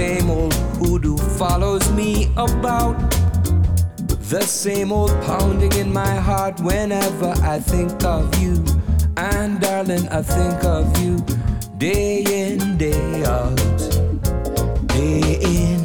Same 0.00 0.30
old 0.30 0.54
hoodoo 0.80 1.18
follows 1.36 1.92
me 1.92 2.32
about. 2.38 2.96
The 4.32 4.40
same 4.40 4.92
old 4.92 5.10
pounding 5.24 5.72
in 5.72 5.92
my 5.92 6.14
heart 6.14 6.58
whenever 6.60 7.34
I 7.42 7.58
think 7.58 8.02
of 8.02 8.24
you. 8.40 8.64
And 9.18 9.60
darling, 9.60 10.08
I 10.08 10.22
think 10.22 10.64
of 10.64 10.86
you 11.02 11.18
day 11.76 12.22
in, 12.22 12.78
day 12.78 13.24
out. 13.24 13.56
Day 14.86 15.36
in, 15.42 15.84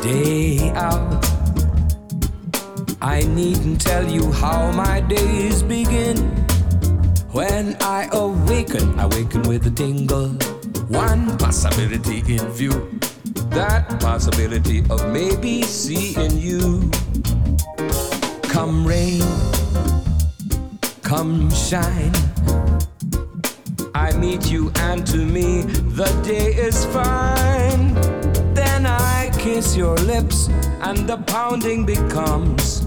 day 0.00 0.70
out. 0.70 1.22
I 3.02 3.20
needn't 3.20 3.82
tell 3.82 4.08
you 4.08 4.32
how 4.32 4.72
my 4.72 5.02
days 5.02 5.62
begin. 5.62 6.16
When 7.32 7.76
I 7.82 8.08
awaken, 8.12 8.98
I 8.98 9.04
awaken 9.04 9.42
with 9.42 9.66
a 9.66 9.70
tingle. 9.70 10.59
One 10.90 11.38
possibility 11.38 12.18
in 12.34 12.50
view. 12.50 12.98
That 13.50 14.00
possibility 14.00 14.80
of 14.90 15.08
maybe 15.12 15.62
seeing 15.62 16.36
you. 16.36 16.90
Come 18.42 18.84
rain, 18.84 19.22
come 21.02 21.48
shine. 21.52 22.12
I 23.94 24.10
meet 24.18 24.50
you, 24.50 24.72
and 24.80 25.06
to 25.06 25.18
me, 25.18 25.62
the 25.62 26.10
day 26.24 26.54
is 26.54 26.84
fine. 26.86 27.94
Then 28.52 28.84
I 28.84 29.30
kiss 29.38 29.76
your 29.76 29.94
lips, 29.94 30.48
and 30.80 31.08
the 31.08 31.18
pounding 31.18 31.86
becomes 31.86 32.80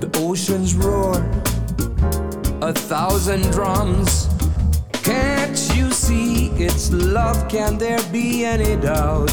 the 0.00 0.10
ocean's 0.16 0.74
roar, 0.74 1.14
a 2.60 2.74
thousand 2.74 3.50
drums. 3.52 4.28
Can't 5.46 5.76
you 5.76 5.92
see 5.92 6.50
it's 6.58 6.90
love? 6.90 7.48
Can 7.48 7.78
there 7.78 8.02
be 8.10 8.44
any 8.44 8.74
doubt 8.82 9.30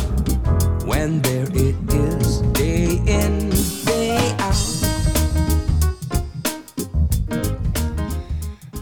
when 0.86 1.24
there 1.24 1.50
it 1.50 1.76
is 1.92 2.42
day 2.54 3.02
in, 3.08 3.50
day 3.84 4.20
out? 4.38 4.54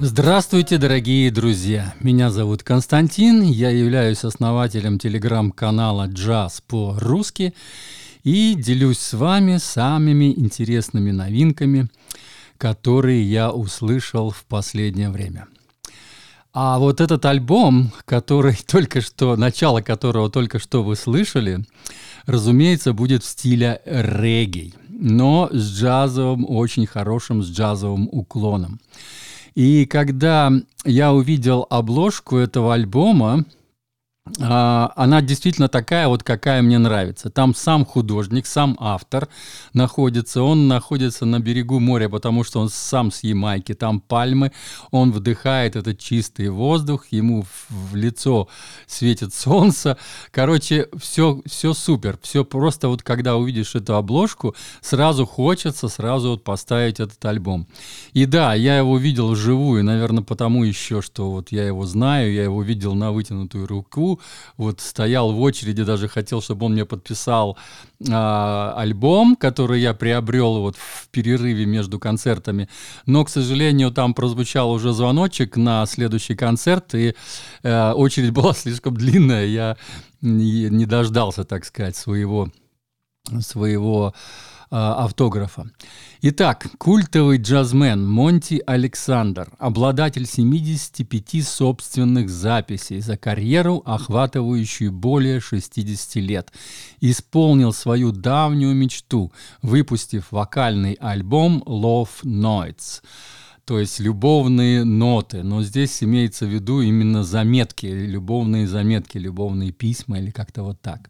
Здравствуйте, 0.02 0.78
дорогие 0.78 1.32
друзья! 1.32 1.94
Меня 2.02 2.32
зовут 2.32 2.64
Константин, 2.64 3.44
я 3.44 3.70
являюсь 3.70 4.26
основателем 4.26 5.00
телеграм-канала 5.00 6.08
«Джаз 6.08 6.62
по-русски» 6.68 7.54
и 8.26 8.56
делюсь 8.56 9.00
с 9.00 9.14
вами 9.14 9.56
самыми 9.56 10.34
интересными 10.34 11.12
новинками, 11.12 11.88
которые 12.58 13.23
я 13.23 13.52
услышал 13.52 14.32
в 14.32 14.44
последнее 14.44 15.10
время. 15.10 15.48
А 16.54 16.80
вот 16.80 17.00
этот 17.00 17.26
альбом, 17.26 17.92
который 18.06 18.58
только 18.68 19.02
что, 19.02 19.36
начало 19.36 19.82
которого 19.82 20.30
только 20.30 20.60
что 20.60 20.84
вы 20.84 20.96
слышали, 20.96 21.64
разумеется, 22.26 22.94
будет 22.94 23.24
в 23.24 23.28
стиле 23.28 23.82
регги, 23.86 24.74
но 24.90 25.50
с 25.52 25.80
джазовым, 25.80 26.46
очень 26.48 26.86
хорошим, 26.86 27.42
с 27.42 27.50
джазовым 27.50 28.10
уклоном. 28.12 28.80
И 29.56 29.86
когда 29.86 30.52
я 30.86 31.14
увидел 31.14 31.68
обложку 31.70 32.38
этого 32.38 32.74
альбома, 32.74 33.45
она 34.39 35.21
действительно 35.21 35.67
такая 35.67 36.08
вот, 36.08 36.23
какая 36.23 36.61
мне 36.61 36.77
нравится. 36.77 37.30
Там 37.30 37.53
сам 37.53 37.86
художник, 37.86 38.45
сам 38.45 38.77
автор 38.80 39.27
находится. 39.73 40.43
Он 40.43 40.67
находится 40.67 41.25
на 41.25 41.39
берегу 41.39 41.80
моря, 41.80 42.09
потому 42.09 42.43
что 42.43 42.59
он 42.59 42.69
сам 42.69 43.11
с 43.11 43.23
Ямайки. 43.23 43.73
Там 43.73 43.99
пальмы, 43.99 44.52
он 44.92 45.11
вдыхает 45.11 45.75
этот 45.75 45.99
чистый 45.99 46.49
воздух, 46.49 47.08
ему 47.11 47.45
в 47.69 47.95
лицо 47.95 48.47
светит 48.87 49.33
солнце. 49.33 49.97
Короче, 50.31 50.87
все, 50.98 51.42
все 51.45 51.73
супер. 51.73 52.17
Все 52.21 52.45
просто 52.45 52.87
вот, 52.87 53.03
когда 53.03 53.36
увидишь 53.36 53.75
эту 53.75 53.95
обложку, 53.95 54.55
сразу 54.81 55.25
хочется 55.25 55.87
сразу 55.89 56.31
вот 56.31 56.43
поставить 56.43 56.99
этот 56.99 57.23
альбом. 57.25 57.67
И 58.13 58.25
да, 58.25 58.53
я 58.53 58.77
его 58.77 58.98
видел 58.98 59.31
вживую, 59.31 59.83
наверное, 59.83 60.23
потому 60.23 60.63
еще, 60.63 61.02
что 61.02 61.31
вот 61.31 61.52
я 61.52 61.67
его 61.67 61.86
знаю, 61.86 62.33
я 62.33 62.43
его 62.43 62.61
видел 62.63 62.95
на 62.95 63.11
вытянутую 63.11 63.67
руку, 63.67 64.20
вот 64.58 64.82
стоял 64.82 65.32
в 65.32 65.42
очереди, 65.42 65.83
даже 65.83 66.08
хотел, 66.08 66.42
чтобы 66.42 66.65
он 66.65 66.73
мне 66.73 66.86
подписал 66.86 67.58
э, 67.99 68.73
альбом, 68.76 69.36
который 69.36 69.82
я 69.82 69.93
приобрел 69.93 70.59
вот 70.59 70.76
в 70.76 71.08
перерыве 71.09 71.65
между 71.65 71.99
концертами. 71.99 72.70
Но, 73.05 73.23
к 73.26 73.30
сожалению, 73.30 73.92
там 73.92 74.14
прозвучал 74.14 74.71
уже 74.71 74.93
звоночек 74.93 75.58
на 75.58 75.86
следующий 75.86 76.36
концерт, 76.36 76.95
и 76.95 77.15
э, 77.64 77.92
очередь 77.92 78.31
была 78.33 78.54
слишком 78.54 78.95
длинная, 78.95 79.45
я 79.45 79.77
не, 80.21 80.70
не 80.70 80.86
дождался, 80.86 81.43
так 81.43 81.65
сказать, 81.65 81.95
своего 81.95 82.49
своего 83.39 84.14
а, 84.14 84.14
автографа. 84.71 85.70
Итак, 86.21 86.67
культовый 86.77 87.37
джазмен 87.39 88.08
Монти 88.08 88.64
Александр, 88.65 89.52
обладатель 89.59 90.26
75 90.26 91.45
собственных 91.45 92.30
записей 92.30 93.02
за 93.02 93.17
карьеру, 93.17 93.83
охватывающую 93.86 94.92
более 94.92 95.42
60 95.42 96.15
лет, 96.15 96.54
исполнил 97.02 97.73
свою 97.73 98.11
давнюю 98.11 98.73
мечту, 98.73 99.33
выпустив 99.61 100.31
вокальный 100.31 100.93
альбом 100.93 101.61
Love 101.65 102.23
Notes 102.23 103.02
то 103.65 103.80
есть 103.80 103.99
любовные 103.99 104.83
ноты, 104.83 105.43
но 105.43 105.64
здесь 105.64 106.04
имеется 106.04 106.45
в 106.45 106.49
виду 106.49 106.81
именно 106.81 107.23
заметки, 107.23 107.86
любовные 107.86 108.67
заметки, 108.67 109.17
любовные 109.17 109.71
письма 109.71 110.20
или 110.20 110.31
как-то 110.31 110.64
вот 110.64 110.81
так. 110.81 111.10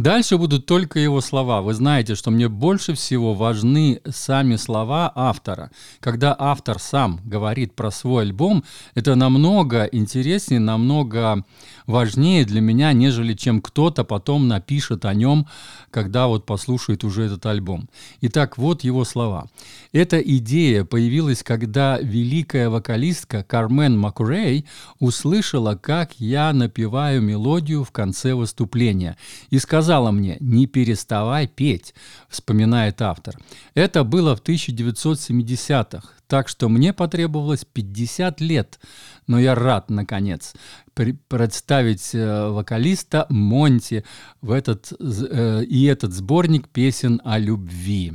Дальше 0.00 0.38
будут 0.38 0.64
только 0.64 0.98
его 0.98 1.20
слова. 1.20 1.60
Вы 1.60 1.74
знаете, 1.74 2.14
что 2.14 2.30
мне 2.30 2.48
больше 2.48 2.94
всего 2.94 3.34
важны 3.34 4.00
сами 4.08 4.56
слова 4.56 5.12
автора. 5.14 5.70
Когда 6.00 6.34
автор 6.38 6.78
сам 6.78 7.20
говорит 7.22 7.74
про 7.74 7.90
свой 7.90 8.22
альбом, 8.22 8.64
это 8.94 9.14
намного 9.14 9.84
интереснее, 9.84 10.58
намного 10.58 11.44
важнее 11.86 12.46
для 12.46 12.62
меня, 12.62 12.94
нежели 12.94 13.34
чем 13.34 13.60
кто-то 13.60 14.04
потом 14.04 14.48
напишет 14.48 15.04
о 15.04 15.12
нем, 15.12 15.46
когда 15.90 16.28
вот 16.28 16.46
послушает 16.46 17.04
уже 17.04 17.24
этот 17.24 17.44
альбом. 17.44 17.90
Итак, 18.22 18.56
вот 18.56 18.82
его 18.84 19.04
слова. 19.04 19.50
Эта 19.92 20.18
идея 20.18 20.86
появилась, 20.86 21.42
когда 21.42 21.98
великая 21.98 22.70
вокалистка 22.70 23.42
Кармен 23.42 23.98
Макрей 23.98 24.64
услышала, 24.98 25.74
как 25.74 26.12
я 26.18 26.54
напеваю 26.54 27.20
мелодию 27.20 27.84
в 27.84 27.90
конце 27.90 28.32
выступления 28.32 29.18
и 29.50 29.58
сказала 29.58 29.89
мне 29.98 30.36
«не 30.40 30.66
переставай 30.66 31.48
петь», 31.48 31.94
вспоминает 32.28 33.02
автор. 33.02 33.36
Это 33.74 34.04
было 34.04 34.36
в 34.36 34.42
1970-х, 34.42 36.08
так 36.28 36.48
что 36.48 36.68
мне 36.68 36.92
потребовалось 36.92 37.64
50 37.64 38.40
лет, 38.40 38.78
но 39.26 39.40
я 39.40 39.54
рад, 39.56 39.90
наконец, 39.90 40.54
представить 40.94 42.14
э, 42.14 42.48
вокалиста 42.48 43.26
Монти 43.28 44.04
в 44.40 44.52
этот, 44.52 44.92
э, 45.00 45.64
и 45.64 45.84
этот 45.84 46.12
сборник 46.12 46.68
песен 46.68 47.20
о 47.24 47.38
любви. 47.38 48.12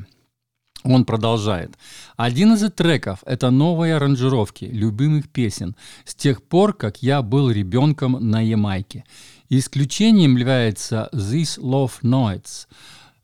Он 0.86 1.04
продолжает. 1.04 1.78
Один 2.16 2.54
из 2.54 2.72
треков– 2.72 3.20
это 3.26 3.50
новые 3.50 3.96
аранжировки 3.96 4.66
любимых 4.66 5.30
песен 5.30 5.76
с 6.06 6.14
тех 6.14 6.44
пор, 6.44 6.74
как 6.74 7.02
я 7.02 7.24
был 7.24 7.50
ребенком 7.50 8.18
на 8.30 8.40
Ямайке. 8.40 9.04
Исключением 9.50 10.38
является 10.38 11.10
«This 11.14 11.60
Love 11.60 12.02
Notes», 12.02 12.68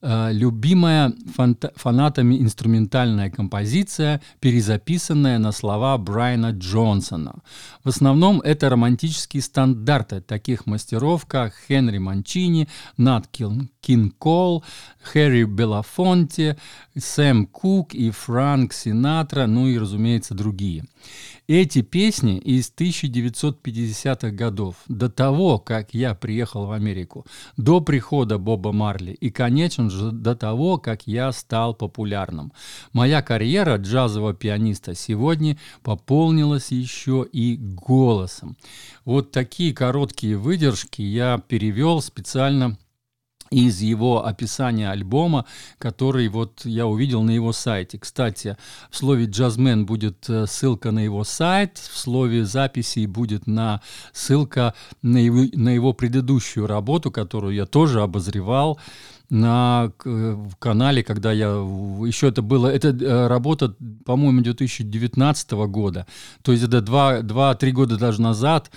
э, 0.03 0.29
любимая 0.33 1.13
фанатами 1.75 2.39
инструментальная 2.41 3.31
композиция, 3.31 4.21
перезаписанная 4.39 5.39
на 5.39 5.51
слова 5.51 5.97
Брайана 5.97 6.51
Джонсона. 6.51 7.41
В 7.83 7.89
основном 7.89 8.39
это 8.41 8.69
романтические 8.69 9.41
стандарты 9.41 10.21
таких 10.21 10.67
мастеров, 10.67 11.25
как 11.25 11.53
Хенри 11.67 11.97
Манчини, 11.97 12.67
Нат 12.97 13.27
Кин 13.27 14.11
Кол, 14.11 14.63
Хэри 15.01 15.45
Белафонте, 15.45 16.57
Сэм 16.95 17.47
Кук 17.47 17.95
и 17.95 18.11
Франк 18.11 18.73
Синатра, 18.73 19.47
ну 19.47 19.67
и, 19.67 19.77
разумеется, 19.77 20.35
другие. 20.35 20.85
Эти 21.53 21.81
песни 21.81 22.37
из 22.37 22.71
1950-х 22.77 24.31
годов, 24.31 24.75
до 24.87 25.09
того, 25.09 25.59
как 25.59 25.93
я 25.93 26.15
приехал 26.15 26.65
в 26.65 26.71
Америку, 26.71 27.25
до 27.57 27.81
прихода 27.81 28.37
Боба 28.37 28.71
Марли 28.71 29.11
и, 29.11 29.31
конечно 29.31 29.89
же, 29.89 30.13
до 30.13 30.33
того, 30.33 30.77
как 30.77 31.07
я 31.07 31.29
стал 31.33 31.73
популярным. 31.73 32.53
Моя 32.93 33.21
карьера 33.21 33.75
джазового 33.75 34.33
пианиста 34.33 34.95
сегодня 34.95 35.57
пополнилась 35.83 36.71
еще 36.71 37.27
и 37.29 37.57
голосом. 37.57 38.55
Вот 39.03 39.31
такие 39.31 39.73
короткие 39.73 40.37
выдержки 40.37 41.01
я 41.01 41.37
перевел 41.37 42.01
специально 42.01 42.77
из 43.51 43.81
его 43.81 44.25
описания 44.25 44.89
альбома, 44.89 45.45
который 45.77 46.29
вот 46.29 46.61
я 46.63 46.87
увидел 46.87 47.21
на 47.21 47.31
его 47.31 47.51
сайте. 47.51 47.99
Кстати, 47.99 48.57
в 48.89 48.97
слове 48.97 49.25
«джазмен» 49.25 49.85
будет 49.85 50.29
э, 50.29 50.47
ссылка 50.47 50.91
на 50.91 50.99
его 50.99 51.23
сайт, 51.25 51.77
в 51.77 51.97
слове 51.97 52.45
записи 52.45 53.05
будет 53.05 53.47
на 53.47 53.81
ссылка 54.13 54.73
на 55.01 55.17
его, 55.17 55.43
на 55.53 55.69
его 55.69 55.93
предыдущую 55.93 56.65
работу, 56.65 57.11
которую 57.11 57.53
я 57.53 57.65
тоже 57.65 58.01
обозревал 58.01 58.79
на 59.29 59.93
канале, 60.59 61.03
когда 61.03 61.31
я 61.31 61.47
еще 61.47 62.27
это 62.27 62.41
было, 62.41 62.67
это 62.67 62.89
э, 62.89 63.27
работа, 63.27 63.73
по-моему, 64.05 64.41
2019 64.41 65.51
года, 65.51 66.05
то 66.41 66.51
есть 66.51 66.65
это 66.65 66.79
2-3 66.79 67.71
года 67.71 67.97
даже 67.97 68.21
назад, 68.21 68.71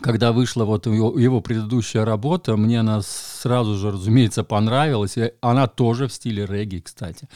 когда 0.00 0.32
вышла 0.32 0.64
вот 0.64 0.86
его, 0.86 1.18
его 1.18 1.40
предыдущая 1.40 2.04
работа, 2.04 2.56
мне 2.56 2.80
она 2.80 3.00
сразу 3.02 3.76
же, 3.76 3.92
разумеется, 3.92 4.42
понравилась. 4.42 5.16
И 5.16 5.32
она 5.40 5.66
тоже 5.66 6.08
в 6.08 6.12
стиле 6.12 6.46
регги, 6.46 6.80
кстати. 6.80 7.28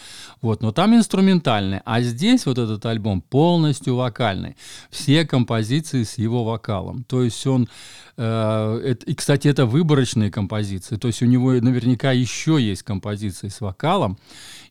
Вот, 0.42 0.60
но 0.60 0.72
там 0.72 0.94
инструментальная. 0.94 1.82
А 1.84 2.00
здесь 2.00 2.46
вот 2.46 2.58
этот 2.58 2.84
альбом 2.86 3.20
полностью 3.20 3.94
вокальный. 3.94 4.56
Все 4.90 5.24
композиции 5.24 6.02
с 6.02 6.18
его 6.18 6.44
вокалом. 6.44 7.04
То 7.04 7.22
есть 7.22 7.46
он... 7.46 7.68
Э, 8.16 8.80
это, 8.84 9.06
и, 9.06 9.14
кстати, 9.14 9.46
это 9.46 9.64
выборочные 9.64 10.30
композиции. 10.30 10.96
То 10.96 11.08
есть 11.08 11.22
у 11.22 11.26
него 11.26 11.52
наверняка 11.52 12.10
еще 12.10 12.58
есть 12.60 12.82
композиции 12.82 13.48
с 13.48 13.60
вокалом. 13.60 14.18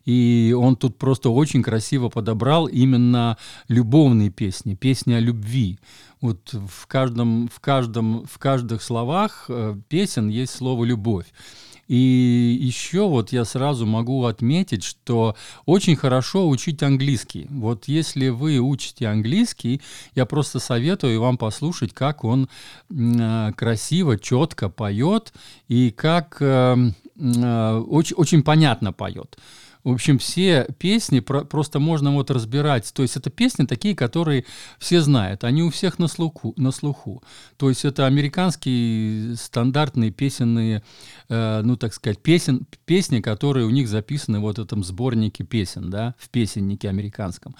И 0.04 0.54
он 0.58 0.76
тут 0.76 0.96
просто 0.96 1.28
очень 1.28 1.62
красиво 1.62 2.08
подобрал 2.08 2.66
именно 2.66 3.36
любовные 3.68 4.30
песни, 4.30 4.74
песни 4.74 5.12
о 5.12 5.20
любви. 5.20 5.78
Вот 6.20 6.52
в 6.52 6.86
каждом, 6.86 7.48
в 7.48 7.60
каждом, 7.60 8.26
в 8.26 8.38
каждых 8.38 8.82
словах 8.82 9.46
э, 9.48 9.76
песен 9.88 10.28
есть 10.28 10.54
слово 10.54 10.84
«любовь». 10.84 11.26
И 11.88 12.58
еще 12.60 13.08
вот 13.08 13.32
я 13.32 13.46
сразу 13.46 13.86
могу 13.86 14.26
отметить, 14.26 14.84
что 14.84 15.34
очень 15.64 15.96
хорошо 15.96 16.46
учить 16.46 16.82
английский. 16.82 17.46
Вот 17.48 17.88
если 17.88 18.28
вы 18.28 18.58
учите 18.58 19.08
английский, 19.08 19.80
я 20.14 20.26
просто 20.26 20.60
советую 20.60 21.18
вам 21.20 21.38
послушать, 21.38 21.94
как 21.94 22.24
он 22.24 22.50
э, 22.90 23.52
красиво, 23.56 24.18
четко 24.18 24.68
поет 24.68 25.32
и 25.66 25.90
как 25.90 26.36
э, 26.40 26.74
очень, 27.16 28.16
очень 28.16 28.42
понятно 28.42 28.92
поет. 28.92 29.38
В 29.88 29.92
общем, 29.92 30.18
все 30.18 30.66
песни 30.78 31.20
про 31.20 31.46
просто 31.46 31.78
можно 31.78 32.12
вот 32.12 32.30
разбирать. 32.30 32.92
То 32.92 33.00
есть 33.00 33.16
это 33.16 33.30
песни 33.30 33.64
такие, 33.64 33.96
которые 33.96 34.44
все 34.78 35.00
знают. 35.00 35.44
Они 35.44 35.62
у 35.62 35.70
всех 35.70 35.98
на 35.98 36.08
слуху. 36.08 36.52
На 36.58 36.72
слуху. 36.72 37.22
То 37.56 37.70
есть 37.70 37.86
это 37.86 38.04
американские 38.04 39.34
стандартные 39.36 40.10
песенные, 40.10 40.82
э, 41.30 41.62
ну 41.64 41.78
так 41.78 41.94
сказать, 41.94 42.18
песен, 42.18 42.66
песни, 42.84 43.22
которые 43.22 43.64
у 43.64 43.70
них 43.70 43.88
записаны 43.88 44.40
вот 44.40 44.58
в 44.58 44.62
этом 44.62 44.84
сборнике 44.84 45.42
песен, 45.42 45.88
да, 45.88 46.14
в 46.18 46.28
песеннике 46.28 46.90
американском. 46.90 47.56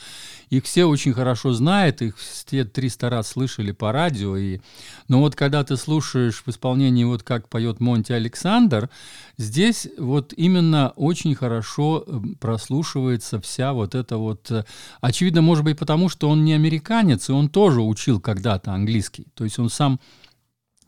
Их 0.51 0.65
все 0.65 0.85
очень 0.85 1.15
хорошо 1.15 1.55
знают, 1.55 2.03
их 2.03 2.19
все 2.19 2.67
300 2.67 3.09
раз 3.09 3.29
слышали 3.29 3.73
по 3.73 3.91
радио. 3.91 4.37
И... 4.37 4.61
Но 5.09 5.21
вот 5.21 5.35
когда 5.35 5.65
ты 5.65 5.79
слушаешь 5.79 6.43
в 6.45 6.49
исполнении 6.51 7.05
вот 7.05 7.23
как 7.23 7.49
поет 7.49 7.81
Монти 7.81 8.13
Александр, 8.13 8.91
здесь 9.39 9.89
вот 9.97 10.35
именно 10.37 10.93
очень 10.95 11.35
хорошо 11.35 12.05
прослушивается 12.41 13.41
вся 13.41 13.73
вот 13.73 13.95
эта 13.95 14.17
вот... 14.17 14.51
Э, 14.51 14.65
очевидно, 15.01 15.43
может 15.43 15.65
быть, 15.65 15.79
потому 15.79 16.09
что 16.09 16.29
он 16.29 16.45
не 16.45 16.55
американец, 16.55 17.29
и 17.29 17.33
он 17.33 17.49
тоже 17.49 17.81
учил 17.81 18.21
когда-то 18.21 18.73
английский. 18.73 19.27
То 19.35 19.45
есть 19.45 19.59
он 19.59 19.71
сам 19.71 20.01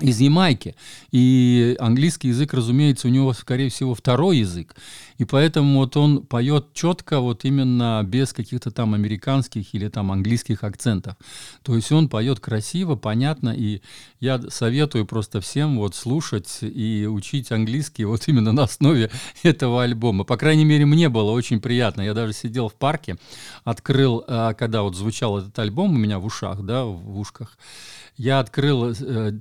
из 0.00 0.20
Ямайки. 0.20 0.74
И 1.10 1.76
английский 1.78 2.28
язык, 2.28 2.54
разумеется, 2.54 3.08
у 3.08 3.10
него, 3.10 3.32
скорее 3.32 3.70
всего, 3.70 3.94
второй 3.94 4.38
язык. 4.38 4.74
И 5.18 5.24
поэтому 5.24 5.80
вот 5.80 5.96
он 5.98 6.22
поет 6.22 6.72
четко, 6.72 7.20
вот 7.20 7.44
именно 7.44 8.02
без 8.04 8.32
каких-то 8.32 8.70
там 8.70 8.94
американских 8.94 9.74
или 9.74 9.88
там 9.88 10.10
английских 10.12 10.64
акцентов. 10.64 11.16
То 11.62 11.76
есть 11.76 11.92
он 11.92 12.08
поет 12.08 12.40
красиво, 12.40 12.96
понятно, 12.96 13.50
и 13.50 13.82
я 14.20 14.40
советую 14.48 15.04
просто 15.04 15.42
всем 15.42 15.78
вот 15.78 15.94
слушать 15.94 16.58
и 16.62 17.06
учить 17.06 17.52
английский 17.52 18.06
вот 18.06 18.28
именно 18.28 18.52
на 18.52 18.62
основе 18.62 19.10
этого 19.42 19.82
альбома. 19.82 20.24
По 20.24 20.38
крайней 20.38 20.64
мере, 20.64 20.86
мне 20.86 21.10
было 21.10 21.32
очень 21.32 21.60
приятно. 21.60 22.00
Я 22.00 22.14
даже 22.14 22.32
сидел 22.32 22.68
в 22.68 22.74
парке, 22.74 23.18
открыл, 23.64 24.24
а, 24.26 24.54
когда 24.54 24.82
вот 24.82 24.96
звучал 24.96 25.38
этот 25.38 25.58
альбом 25.58 25.94
у 25.94 25.98
меня 25.98 26.18
в 26.18 26.24
ушах, 26.24 26.62
да, 26.62 26.84
в 26.84 27.18
ушках, 27.18 27.58
я 28.16 28.40
открыл 28.40 28.92
э, 28.92 29.32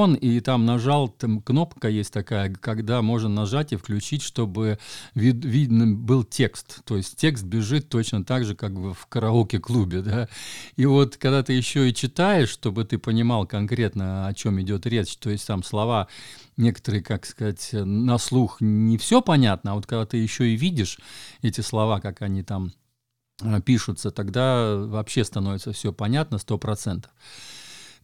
телефон 0.00 0.14
и 0.14 0.40
там 0.40 0.64
нажал, 0.64 1.08
там 1.08 1.40
кнопка 1.40 1.88
есть 1.88 2.12
такая, 2.12 2.52
когда 2.54 3.02
можно 3.02 3.28
нажать 3.28 3.72
и 3.72 3.76
включить, 3.76 4.22
чтобы 4.22 4.78
вид, 5.14 5.44
видно 5.44 5.94
был 5.94 6.24
текст. 6.24 6.84
То 6.84 6.96
есть 6.96 7.16
текст 7.16 7.44
бежит 7.44 7.88
точно 7.88 8.24
так 8.24 8.44
же, 8.44 8.54
как 8.54 8.72
в 8.72 9.06
караоке-клубе. 9.08 10.02
Да? 10.02 10.28
И 10.76 10.86
вот 10.86 11.16
когда 11.16 11.42
ты 11.42 11.52
еще 11.52 11.88
и 11.88 11.94
читаешь, 11.94 12.48
чтобы 12.48 12.84
ты 12.84 12.98
понимал 12.98 13.46
конкретно, 13.46 14.26
о 14.26 14.34
чем 14.34 14.60
идет 14.60 14.86
речь, 14.86 15.16
то 15.16 15.30
есть 15.30 15.46
там 15.46 15.62
слова 15.62 16.08
некоторые, 16.56 17.02
как 17.02 17.26
сказать, 17.26 17.70
на 17.72 18.18
слух 18.18 18.60
не 18.60 18.98
все 18.98 19.20
понятно, 19.20 19.72
а 19.72 19.74
вот 19.74 19.86
когда 19.86 20.06
ты 20.06 20.16
еще 20.16 20.48
и 20.48 20.56
видишь 20.56 20.98
эти 21.42 21.62
слова, 21.62 22.00
как 22.00 22.22
они 22.22 22.42
там 22.42 22.72
э, 23.42 23.60
пишутся, 23.62 24.10
тогда 24.10 24.76
вообще 24.76 25.24
становится 25.24 25.72
все 25.72 25.92
понятно 25.92 26.38
сто 26.38 26.58
процентов. 26.58 27.10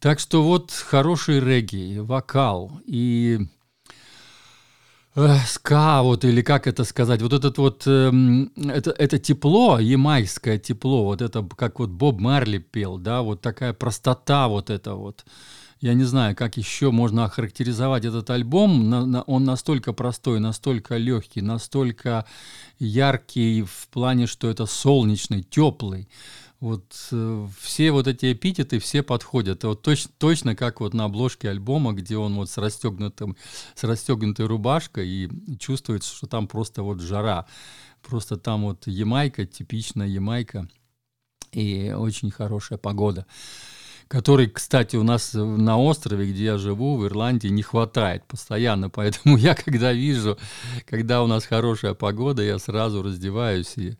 Так 0.01 0.21
что 0.21 0.43
вот 0.43 0.73
хороший 0.73 1.41
регги, 1.41 1.99
вокал 1.99 2.81
и 2.85 3.39
э, 5.15 5.37
ска, 5.47 6.03
вот 6.03 6.25
или 6.25 6.43
как 6.43 6.67
это 6.67 6.85
сказать, 6.85 7.23
вот 7.23 7.33
этот 7.33 7.57
вот, 7.57 7.85
э, 7.87 8.13
это, 8.57 8.91
это 8.91 9.19
тепло, 9.19 9.79
ямайское 9.79 10.59
тепло, 10.59 11.05
вот 11.05 11.23
это 11.23 11.43
как 11.57 11.79
вот 11.79 11.89
Боб 11.89 12.21
Марли 12.21 12.59
пел, 12.59 12.99
да, 12.99 13.23
вот 13.23 13.41
такая 13.41 13.73
простота 13.73 14.49
вот 14.49 14.69
это 14.69 14.95
вот. 14.95 15.25
Я 15.81 15.93
не 15.93 16.05
знаю, 16.05 16.35
как 16.35 16.57
еще 16.57 16.91
можно 16.91 17.27
охарактеризовать 17.27 18.07
этот 18.07 18.31
альбом. 18.31 18.89
На, 18.89 19.05
на, 19.05 19.23
он 19.23 19.45
настолько 19.45 19.93
простой, 19.93 20.41
настолько 20.41 20.97
легкий, 20.97 21.43
настолько 21.43 22.25
яркий 22.79 23.63
в 23.63 23.89
плане, 23.89 24.27
что 24.27 24.49
это 24.49 24.65
солнечный, 24.65 25.43
теплый. 25.43 26.09
Вот 26.61 27.09
э, 27.13 27.49
все 27.61 27.91
вот 27.91 28.07
эти 28.07 28.33
эпитеты, 28.33 28.79
все 28.79 29.03
подходят. 29.03 29.65
Вот 29.65 29.83
точ, 29.83 30.07
точно 30.19 30.57
как 30.57 30.81
вот 30.81 30.95
на 30.95 31.05
обложке 31.05 31.51
альбома, 31.51 31.93
где 31.93 32.17
он 32.17 32.35
вот 32.35 32.49
с 32.49 32.57
расстегнутым, 32.57 33.37
с 33.75 33.85
расстегнутой 33.85 34.47
рубашкой 34.47 35.09
и 35.09 35.59
чувствуется, 35.59 36.15
что 36.15 36.27
там 36.27 36.49
просто 36.49 36.83
вот 36.83 37.01
жара. 37.01 37.47
Просто 38.03 38.37
там 38.37 38.63
вот 38.63 38.87
Ямайка, 38.87 39.45
типичная 39.45 40.07
Ямайка 40.07 40.69
и 41.53 41.93
очень 41.97 42.31
хорошая 42.31 42.79
погода 42.79 43.27
который, 44.09 44.49
кстати, 44.49 44.97
у 44.97 45.03
нас 45.03 45.33
на 45.35 45.79
острове, 45.79 46.31
где 46.31 46.45
я 46.45 46.59
живу, 46.59 46.97
в 46.97 47.07
Ирландии, 47.07 47.49
не 47.49 47.63
хватает 47.63 48.25
постоянно. 48.27 48.89
Поэтому 48.91 49.37
я, 49.37 49.55
когда 49.55 49.93
вижу, 49.93 50.39
когда 50.87 51.23
у 51.23 51.27
нас 51.27 51.45
хорошая 51.45 51.95
погода, 51.95 52.43
я 52.43 52.59
сразу 52.59 53.03
раздеваюсь 53.03 53.73
и 53.77 53.97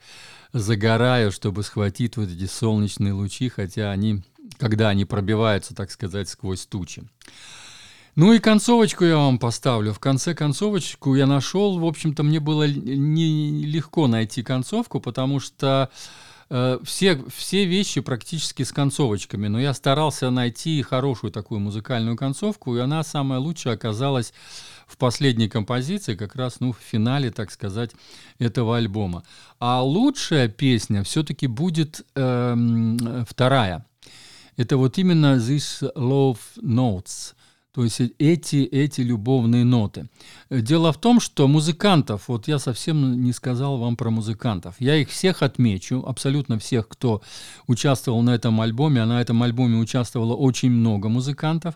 загораю, 0.53 1.33
чтобы 1.33 1.63
схватить 1.63 2.17
вот 2.17 2.29
эти 2.29 2.47
солнечные 2.47 3.13
лучи, 3.13 3.49
хотя 3.49 3.91
они, 3.91 4.23
когда 4.59 4.89
они 4.91 5.05
пробиваются, 5.05 5.75
так 5.75 5.91
сказать, 5.91 6.29
сквозь 6.29 6.67
тучи. 6.67 7.03
Ну 8.15 8.33
и 8.33 8.39
концовочку 8.39 9.05
я 9.05 9.17
вам 9.17 9.39
поставлю. 9.39 9.93
В 9.93 9.99
конце 9.99 10.35
концовочку 10.35 11.15
я 11.15 11.27
нашел, 11.27 11.79
в 11.79 11.85
общем-то, 11.85 12.23
мне 12.23 12.41
было 12.41 12.67
нелегко 12.67 14.07
найти 14.07 14.43
концовку, 14.43 15.01
потому 15.01 15.39
что 15.39 15.91
э, 16.51 16.79
все, 16.85 17.23
все 17.35 17.65
вещи 17.65 18.01
практически 18.01 18.63
с 18.63 18.73
концовочками, 18.73 19.49
но 19.49 19.61
я 19.61 19.75
старался 19.75 20.31
найти 20.31 20.83
хорошую 20.83 21.33
такую 21.33 21.61
музыкальную 21.61 22.17
концовку, 22.17 22.77
и 22.77 22.81
она 22.81 23.03
самая 23.03 23.39
лучшая 23.39 23.75
оказалась 23.75 24.33
в 24.87 24.97
последней 24.97 25.49
композиции, 25.49 26.15
как 26.15 26.37
раз 26.37 26.61
ну, 26.61 26.73
в 26.73 26.79
финале, 26.79 27.31
так 27.31 27.51
сказать, 27.51 27.91
этого 28.39 28.77
альбома. 28.77 29.25
А 29.59 29.83
лучшая 29.83 30.49
песня 30.49 31.03
все-таки 31.03 31.47
будет 31.47 32.05
э, 32.15 33.25
вторая. 33.29 33.85
Это 34.57 34.77
вот 34.77 34.97
именно 34.99 35.37
This 35.37 35.83
Love 35.95 36.39
Notes. 36.63 37.35
То 37.77 37.85
есть 37.85 38.01
эти, 38.19 38.57
эти 38.65 39.03
любовные 39.03 39.63
ноты. 39.63 40.09
Дело 40.49 40.93
в 40.93 40.97
том, 40.99 41.21
что 41.21 41.47
музыкантов, 41.47 42.29
вот 42.29 42.49
я 42.49 42.59
совсем 42.59 43.23
не 43.23 43.35
сказал 43.35 43.77
вам 43.77 43.97
про 43.97 44.09
музыкантов. 44.09 44.77
Я 44.79 44.97
их 44.97 45.11
всех 45.11 45.43
отмечу, 45.43 46.03
абсолютно 46.07 46.59
всех, 46.59 46.89
кто 46.89 47.21
участвовал 47.67 48.23
на 48.23 48.35
этом 48.35 48.59
альбоме. 48.63 49.03
А 49.03 49.07
на 49.07 49.21
этом 49.21 49.43
альбоме 49.43 49.77
участвовало 49.77 50.35
очень 50.35 50.71
много 50.71 51.11
музыкантов. 51.11 51.75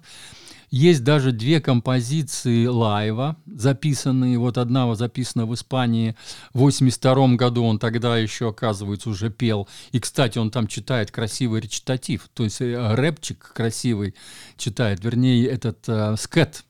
Есть 0.71 1.03
даже 1.03 1.33
две 1.33 1.61
композиции 1.61 2.67
лайва, 2.67 3.37
записанные. 3.47 4.39
Вот 4.39 4.57
одна 4.57 4.95
записана 4.95 5.45
в 5.45 5.55
Испании 5.55 6.15
в 6.55 6.61
82 6.61 7.35
году. 7.35 7.65
Он 7.65 7.79
тогда 7.81 8.17
еще, 8.17 8.51
оказывается, 8.51 9.11
уже 9.11 9.31
пел. 9.31 9.69
И, 9.91 9.99
кстати, 9.99 10.39
он 10.39 10.51
там 10.51 10.69
читает 10.69 11.11
красивый 11.11 11.61
речитатив. 11.61 12.29
То 12.35 12.45
есть 12.45 12.61
э, 12.61 12.95
рэпчик 12.95 13.53
красивый 13.53 14.15
читает. 14.57 15.05
Вернее, 15.05 15.45
этот 15.47 15.89
э, 15.89 16.15
скет 16.17 16.65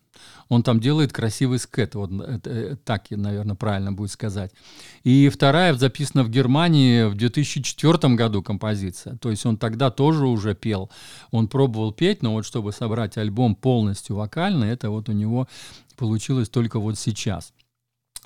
Он 0.50 0.64
там 0.64 0.80
делает 0.80 1.12
красивый 1.12 1.60
скет, 1.60 1.94
вот 1.94 2.10
это, 2.10 2.76
так, 2.84 3.04
наверное, 3.10 3.54
правильно 3.54 3.92
будет 3.92 4.10
сказать. 4.10 4.52
И 5.04 5.28
вторая 5.28 5.72
записана 5.74 6.24
в 6.24 6.28
Германии 6.28 7.04
в 7.04 7.14
2004 7.14 8.14
году 8.16 8.42
композиция. 8.42 9.16
То 9.16 9.30
есть 9.30 9.46
он 9.46 9.56
тогда 9.56 9.90
тоже 9.90 10.26
уже 10.26 10.56
пел. 10.56 10.90
Он 11.30 11.46
пробовал 11.46 11.92
петь, 11.92 12.22
но 12.22 12.32
вот 12.32 12.44
чтобы 12.44 12.72
собрать 12.72 13.16
альбом 13.16 13.54
полностью 13.54 14.16
вокально, 14.16 14.64
это 14.64 14.90
вот 14.90 15.08
у 15.08 15.12
него 15.12 15.46
получилось 15.96 16.48
только 16.48 16.80
вот 16.80 16.98
сейчас. 16.98 17.52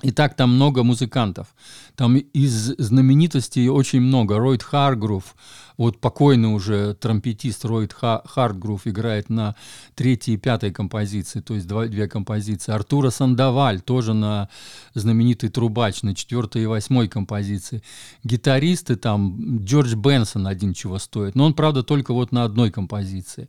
Итак, 0.01 0.35
там 0.35 0.53
много 0.53 0.83
музыкантов. 0.83 1.47
Там 1.95 2.17
из 2.17 2.75
знаменитостей 2.77 3.69
очень 3.69 4.01
много. 4.01 4.37
Ройд 4.37 4.61
Харгрув, 4.61 5.35
вот 5.77 6.01
покойный 6.01 6.53
уже 6.53 6.93
тромпетист 6.95 7.63
Ройд 7.63 7.93
Харгрув 7.93 8.87
играет 8.87 9.29
на 9.29 9.55
третьей 9.95 10.33
и 10.33 10.37
пятой 10.37 10.71
композиции, 10.71 11.39
то 11.39 11.53
есть 11.53 11.65
два, 11.65 11.85
две 11.85 12.09
композиции. 12.09 12.73
Артура 12.73 13.09
Сандаваль 13.09 13.79
тоже 13.79 14.13
на 14.13 14.49
знаменитый 14.93 15.49
трубач 15.49 16.01
на 16.01 16.13
четвертой 16.13 16.63
и 16.63 16.67
восьмой 16.67 17.07
композиции. 17.07 17.81
Гитаристы 18.23 18.97
там, 18.97 19.63
Джордж 19.63 19.95
Бенсон 19.95 20.45
один 20.45 20.73
чего 20.73 20.99
стоит, 20.99 21.35
но 21.35 21.45
он, 21.45 21.53
правда, 21.53 21.83
только 21.83 22.13
вот 22.13 22.33
на 22.33 22.43
одной 22.43 22.69
композиции. 22.69 23.47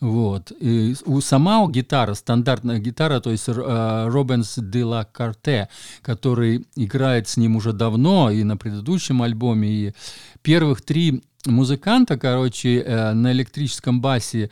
Вот. 0.00 0.52
И 0.60 0.94
у 1.06 1.20
сама 1.20 1.66
гитара, 1.68 2.14
стандартная 2.14 2.78
гитара, 2.78 3.20
то 3.20 3.30
есть 3.30 3.48
э, 3.48 4.06
Робенс 4.08 4.58
де 4.58 4.84
ла 4.84 5.04
Карте, 5.04 5.68
который 6.02 6.66
играет 6.76 7.28
с 7.28 7.36
ним 7.36 7.56
уже 7.56 7.72
давно 7.72 8.30
и 8.30 8.44
на 8.44 8.56
предыдущем 8.56 9.22
альбоме, 9.22 9.68
и 9.68 9.94
первых 10.42 10.82
три 10.82 11.22
музыканта, 11.46 12.18
короче, 12.18 12.80
э, 12.80 13.12
на 13.12 13.32
электрическом 13.32 14.00
басе 14.00 14.50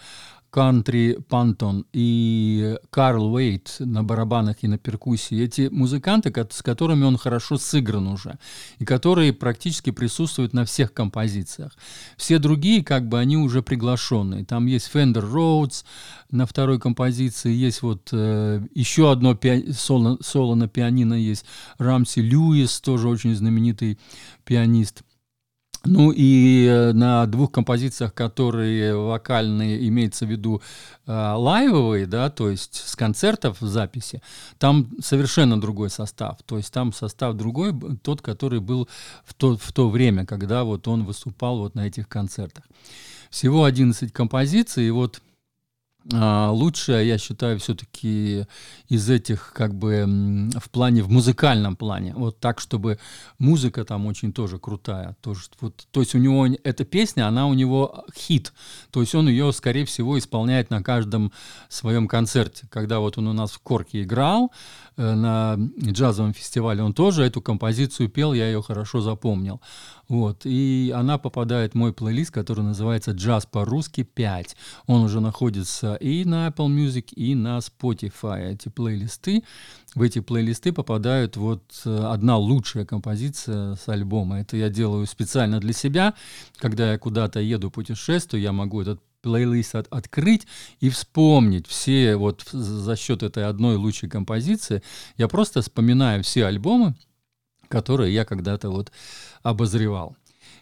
Кантри 0.55 1.19
Пантон 1.29 1.85
и 1.93 2.77
Карл 2.91 3.35
Уэйт 3.35 3.75
на 3.81 4.05
барабанах 4.05 4.59
и 4.63 4.69
на 4.69 4.79
перкуссии. 4.79 5.43
Эти 5.43 5.63
музыканты, 5.69 6.33
с 6.49 6.63
которыми 6.63 7.03
он 7.03 7.19
хорошо 7.19 7.59
сыгран 7.59 8.07
уже, 8.07 8.39
и 8.79 8.85
которые 8.85 9.33
практически 9.33 9.91
присутствуют 9.91 10.53
на 10.53 10.65
всех 10.65 10.95
композициях. 10.95 11.73
Все 12.17 12.39
другие, 12.39 12.85
как 12.85 13.09
бы, 13.09 13.19
они 13.19 13.37
уже 13.37 13.63
приглашенные. 13.63 14.45
Там 14.45 14.67
есть 14.67 14.89
Fender 14.95 15.29
Rhodes 15.29 15.85
на 16.31 16.47
второй 16.47 16.79
композиции, 16.79 17.53
есть 17.53 17.83
вот 17.83 18.11
э, 18.13 18.65
еще 18.77 19.11
одно 19.11 19.35
пи- 19.35 19.73
соло, 19.73 20.19
соло 20.21 20.55
на 20.55 20.69
пианино 20.69 21.15
есть, 21.15 21.47
Рамси 21.79 22.21
Льюис, 22.21 22.81
тоже 22.81 23.09
очень 23.09 23.35
знаменитый 23.35 23.99
пианист– 24.45 25.03
ну 25.85 26.11
и 26.11 26.67
э, 26.67 26.93
на 26.93 27.27
двух 27.27 27.53
композициях, 27.53 28.15
которые 28.15 28.97
вокальные, 28.97 29.87
имеется 29.89 30.27
в 30.27 30.31
виду 30.31 30.63
э, 31.07 31.13
лайвовые, 31.13 32.07
да, 32.07 32.31
то 32.31 32.51
есть 32.51 32.75
с 32.87 32.97
концертов 32.97 33.61
в 33.61 33.67
записи, 33.67 34.23
там 34.59 34.89
совершенно 35.01 35.61
другой 35.61 35.91
состав. 35.91 36.39
То 36.47 36.57
есть 36.57 36.73
там 36.73 36.93
состав 36.93 37.37
другой, 37.37 37.75
тот, 38.03 38.23
который 38.23 38.61
был 38.61 38.89
в 39.25 39.35
то, 39.35 39.57
в 39.57 39.73
то 39.73 39.91
время, 39.91 40.25
когда 40.25 40.65
вот 40.65 40.89
он 40.89 41.05
выступал 41.05 41.59
вот 41.59 41.75
на 41.75 41.87
этих 41.87 42.09
концертах. 42.09 42.65
Всего 43.31 43.65
11 43.65 44.13
композиций, 44.13 44.87
и 44.87 44.91
вот 44.91 45.21
лучшее, 46.11 47.09
я 47.09 47.19
считаю, 47.19 47.59
все-таки 47.59 48.47
из 48.89 49.09
этих, 49.09 49.53
как 49.55 49.75
бы, 49.75 50.51
в 50.59 50.71
плане, 50.71 51.03
в 51.03 51.11
музыкальном 51.11 51.77
плане. 51.77 52.13
Вот 52.15 52.41
так, 52.41 52.61
чтобы 52.61 52.99
музыка 53.39 53.85
там 53.85 54.07
очень 54.07 54.33
тоже 54.33 54.59
крутая. 54.59 55.17
Тоже, 55.23 55.43
вот, 55.61 55.87
то 55.91 56.01
есть 56.01 56.15
у 56.15 56.19
него 56.19 56.47
эта 56.47 56.85
песня, 56.85 57.27
она 57.27 57.47
у 57.47 57.55
него 57.55 58.05
хит. 58.15 58.53
То 58.91 59.01
есть 59.01 59.15
он 59.15 59.29
ее, 59.29 59.53
скорее 59.53 59.87
всего, 59.87 60.19
исполняет 60.19 60.71
на 60.71 60.83
каждом 60.83 61.33
своем 61.69 62.07
концерте. 62.07 62.67
Когда 62.71 63.01
вот 63.01 63.17
он 63.17 63.29
у 63.29 63.33
нас 63.33 63.53
в 63.53 63.61
Корке 63.61 64.03
играл, 64.03 64.53
на 64.97 65.57
джазовом 65.83 66.33
фестивале, 66.33 66.83
он 66.83 66.95
тоже 66.95 67.25
эту 67.25 67.41
композицию 67.41 68.09
пел, 68.09 68.33
я 68.33 68.47
ее 68.47 68.63
хорошо 68.63 69.01
запомнил. 69.01 69.61
Вот. 70.09 70.43
И 70.45 70.93
она 70.95 71.19
попадает 71.19 71.73
в 71.73 71.77
мой 71.77 71.93
плейлист, 71.93 72.31
который 72.31 72.63
называется 72.63 73.13
«Джаз 73.13 73.47
по-русски 73.47 74.07
5». 74.15 74.57
Он 74.87 75.03
уже 75.03 75.21
находится 75.21 75.95
и 75.95 76.25
на 76.25 76.49
Apple 76.49 76.69
Music, 76.69 77.15
и 77.15 77.35
на 77.35 77.59
Spotify. 77.59 78.53
Эти 78.53 78.69
плейлисты, 78.69 79.45
в 79.95 80.03
эти 80.03 80.21
плейлисты 80.21 80.73
попадают 80.73 81.37
вот 81.37 81.63
э, 81.85 81.97
одна 81.97 82.37
лучшая 82.37 82.85
композиция 82.85 83.77
с 83.77 83.89
альбома. 83.89 84.41
Это 84.41 84.57
я 84.57 84.69
делаю 84.69 85.07
специально 85.07 85.61
для 85.61 85.73
себя. 85.73 86.15
Когда 86.57 86.93
я 86.93 86.99
куда-то 86.99 87.41
еду 87.41 87.71
путешествую, 87.71 88.43
я 88.43 88.53
могу 88.53 88.83
этот 88.83 89.01
плейлист 89.25 89.75
от, 89.75 89.87
открыть 89.91 90.47
и 90.81 90.91
вспомнить 90.91 91.67
все 91.67 92.17
вот 92.17 92.43
за 92.53 92.95
счет 92.95 93.23
этой 93.23 93.47
одной 93.47 93.77
лучшей 93.77 94.11
композиции. 94.11 94.83
Я 95.17 95.29
просто 95.29 95.63
вспоминаю 95.63 96.23
все 96.23 96.45
альбомы, 96.45 96.95
которые 97.69 98.13
я 98.13 98.27
когда-то 98.27 98.69
вот 98.69 98.93
обозревал. 99.43 100.15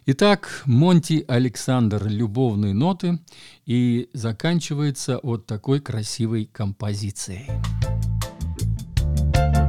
Итак, 0.05 0.63
Монти 0.65 1.25
Александр 1.27 2.07
«Любовные 2.07 2.73
ноты» 2.73 3.19
и 3.65 4.09
заканчивается 4.13 5.19
вот 5.23 5.45
такой 5.45 5.81
красивой 5.81 6.45
композицией. 6.45 7.49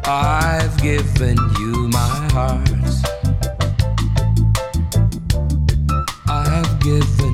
I've 0.06 0.76
given 0.82 1.36
you 1.58 1.88
my 1.88 2.28
heart 2.32 3.24
I've 6.26 6.78
given 6.80 7.33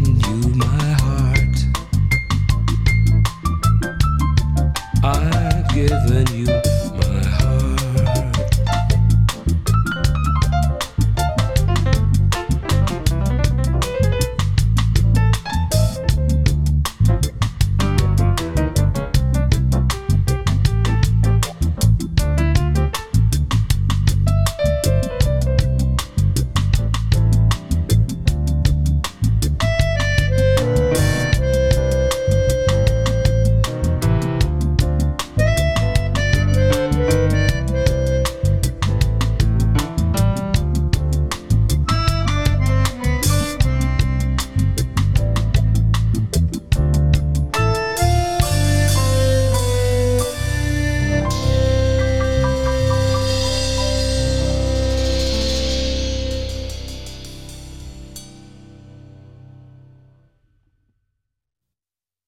given 5.89 6.27
you. 6.35 6.40